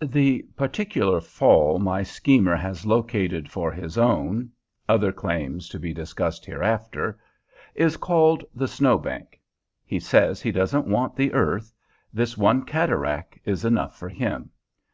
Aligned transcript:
The 0.00 0.44
particular 0.56 1.20
fall 1.20 1.78
my 1.78 2.02
schemer 2.02 2.56
has 2.56 2.86
located 2.86 3.50
for 3.50 3.70
his 3.70 3.98
own 3.98 4.48
other 4.88 5.12
claims 5.12 5.68
to 5.68 5.78
be 5.78 5.92
discussed 5.92 6.46
hereafter 6.46 7.18
is 7.74 7.98
called 7.98 8.46
the 8.54 8.66
"Snow 8.66 8.96
Bank." 8.96 9.42
He 9.84 10.00
says 10.00 10.40
he 10.40 10.52
doesn't 10.52 10.86
want 10.86 11.16
the 11.16 11.34
earth: 11.34 11.74
this 12.14 12.34
one 12.38 12.64
cataract 12.64 13.38
is 13.44 13.62
enough 13.62 13.94
for 13.98 14.08
him. 14.08 14.52